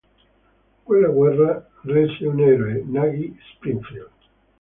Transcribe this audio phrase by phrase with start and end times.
[0.83, 4.09] Quella guerra rese un eroe Nagi Springfield.